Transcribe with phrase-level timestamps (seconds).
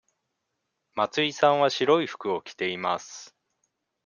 [0.95, 3.35] 松井さんは白い服を着ています。